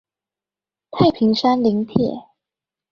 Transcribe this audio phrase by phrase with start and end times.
[0.89, 2.25] 太平山林鐵